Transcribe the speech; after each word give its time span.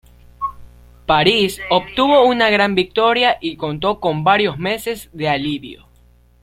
París 1.05 1.61
obtuvo 1.69 2.25
una 2.25 2.49
gran 2.49 2.73
victoria 2.73 3.37
y 3.39 3.55
contó 3.55 3.99
con 3.99 4.23
varios 4.23 4.57
meses 4.57 5.11
de 5.13 5.29
alivio. 5.29 5.85